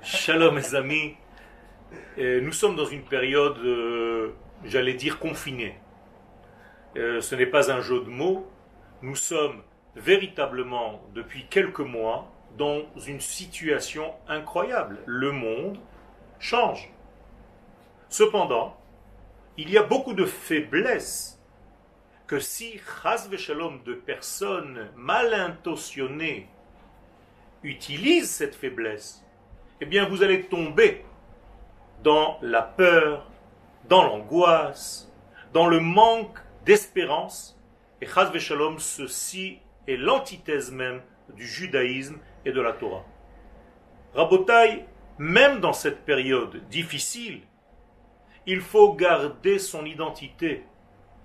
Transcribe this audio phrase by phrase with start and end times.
[0.00, 1.16] Shalom mes amis,
[2.18, 4.32] Euh, nous sommes dans une période, euh,
[4.64, 5.78] j'allais dire, confinée.
[6.96, 8.50] Euh, ce n'est pas un jeu de mots,
[9.02, 9.62] nous sommes
[9.96, 14.98] véritablement, depuis quelques mois, dans une situation incroyable.
[15.06, 15.78] Le monde
[16.38, 16.90] change.
[18.08, 18.76] Cependant,
[19.56, 21.38] il y a beaucoup de faiblesses
[22.26, 26.48] que si chas shalom de personnes mal intentionnées
[27.62, 29.24] utilisent cette faiblesse,
[29.82, 31.04] eh bien vous allez tomber
[32.04, 33.28] dans la peur,
[33.88, 35.12] dans l'angoisse,
[35.52, 37.60] dans le manque d'espérance.
[38.00, 41.02] Et chas shalom, ceci est l'antithèse même
[41.34, 43.04] du judaïsme et de la Torah.
[44.14, 44.84] Rabotai,
[45.18, 47.40] même dans cette période difficile,
[48.46, 50.64] il faut garder son identité,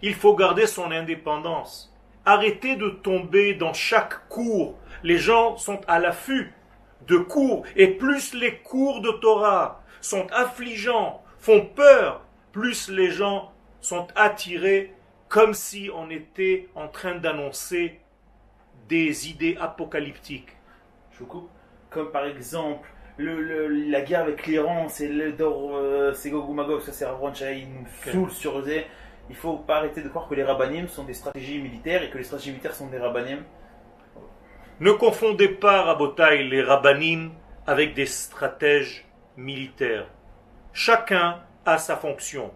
[0.01, 1.95] il faut garder son indépendance.
[2.25, 4.79] Arrêtez de tomber dans chaque cours.
[5.03, 6.55] Les gens sont à l'affût
[7.05, 13.51] de cours, et plus les cours de Torah sont affligeants, font peur, plus les gens
[13.81, 14.93] sont attirés
[15.29, 17.99] comme si on était en train d'annoncer
[18.89, 20.55] des idées apocalyptiques.
[21.11, 21.49] Je vous coupe.
[21.89, 22.87] Comme par exemple,
[23.17, 26.91] le, le- la guerre avec l'Iran, c'est le d'or, euh, c'est Gog ou Magog, ça
[26.91, 28.65] c'est Ravron il nous saoule sur eux.
[29.29, 32.17] Il faut pas arrêter de croire que les rabbanim sont des stratégies militaires et que
[32.17, 33.39] les stratégies militaires sont des rabbanim.
[34.79, 37.31] Ne confondez pas, Rabotai, les rabbinim
[37.65, 40.05] avec des stratèges militaires.
[40.71, 42.51] Chacun a sa fonction.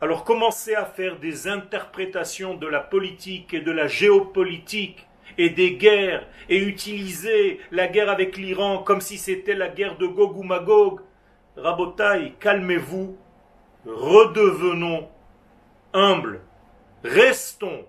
[0.00, 5.08] Alors commencez à faire des interprétations de la politique et de la géopolitique
[5.38, 10.06] et des guerres et utiliser la guerre avec l'Iran comme si c'était la guerre de
[10.06, 11.00] Gog ou Magog.
[11.56, 13.16] Rabotai, calmez-vous,
[13.84, 15.08] redevenons
[15.92, 16.42] humbles,
[17.02, 17.86] restons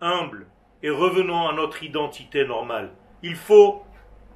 [0.00, 0.46] humbles
[0.84, 2.90] et revenons à notre identité normale.
[3.22, 3.82] Il faut,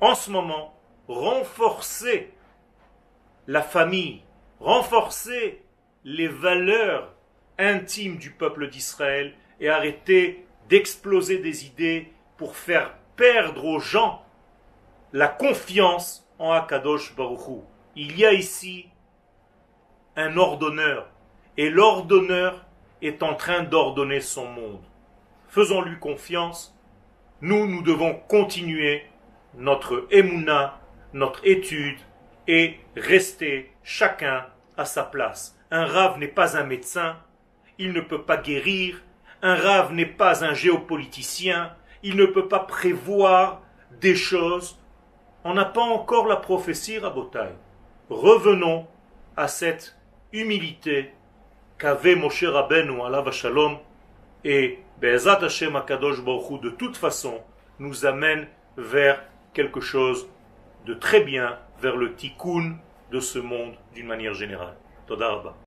[0.01, 0.75] en ce moment,
[1.09, 2.33] renforcer
[3.47, 4.23] la famille,
[4.61, 5.63] renforcer
[6.05, 7.13] les valeurs
[7.59, 14.25] intimes du peuple d'Israël et arrêter d'exploser des idées pour faire perdre aux gens
[15.13, 17.61] la confiance en Akadosh Baruch Hu.
[17.95, 18.89] Il y a ici
[20.17, 21.09] un ordonneur
[21.57, 22.65] et l'ordonneur
[23.03, 24.83] est en train d'ordonner son monde.
[25.49, 26.75] Faisons-lui confiance.
[27.45, 29.03] Nous, nous devons continuer
[29.57, 30.79] notre émouna,
[31.13, 31.99] notre étude
[32.47, 35.59] et rester chacun à sa place.
[35.73, 37.17] Un rave n'est pas un médecin,
[37.79, 39.03] il ne peut pas guérir.
[39.43, 43.61] Un rave n'est pas un géopoliticien, il ne peut pas prévoir
[44.01, 44.79] des choses.
[45.43, 47.57] On n'a pas encore la prophétie Rabotai.
[48.09, 48.87] Revenons
[49.37, 49.97] à cette
[50.33, 51.11] humilité
[51.77, 53.79] qu'avait Moshe Rabbeinu alav shalom
[54.45, 57.41] et Be'ezat Hashem Akadosh Baruch de toute façon
[57.79, 59.23] nous amène vers
[59.53, 60.29] quelque chose
[60.87, 62.77] de très bien, vers le tikkun
[63.11, 64.77] de ce monde d'une manière générale.
[65.07, 65.57] Toda Rabba.